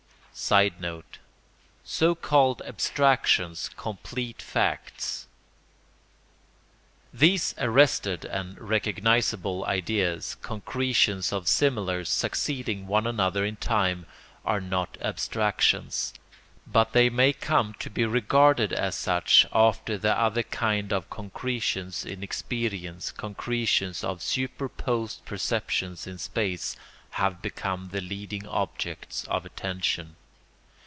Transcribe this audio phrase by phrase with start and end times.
[0.33, 1.19] [Sidenote:
[1.83, 5.27] So called abstractions complete facts.]
[7.13, 14.05] These arrested and recognisable ideas, concretions of similars succeeding one another in time,
[14.45, 16.11] are not abstractions;
[16.65, 22.03] but they may come to be regarded as such after the other kind of concretions
[22.05, 26.75] in experience, concretions of superposed perceptions in space,
[27.11, 30.15] have become the leading objects of attention.